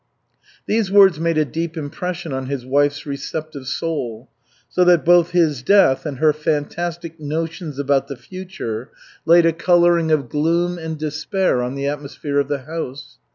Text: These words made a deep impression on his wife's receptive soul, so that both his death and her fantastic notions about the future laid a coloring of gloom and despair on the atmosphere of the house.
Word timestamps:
These 0.65 0.89
words 0.91 1.19
made 1.19 1.37
a 1.37 1.45
deep 1.45 1.77
impression 1.77 2.33
on 2.33 2.47
his 2.47 2.65
wife's 2.65 3.05
receptive 3.05 3.67
soul, 3.67 4.29
so 4.67 4.83
that 4.83 5.05
both 5.05 5.29
his 5.29 5.61
death 5.61 6.07
and 6.07 6.17
her 6.17 6.33
fantastic 6.33 7.19
notions 7.19 7.77
about 7.77 8.07
the 8.07 8.17
future 8.17 8.89
laid 9.27 9.45
a 9.45 9.53
coloring 9.53 10.11
of 10.11 10.27
gloom 10.27 10.79
and 10.79 10.97
despair 10.97 11.61
on 11.61 11.75
the 11.75 11.85
atmosphere 11.85 12.39
of 12.39 12.47
the 12.47 12.61
house. 12.63 13.19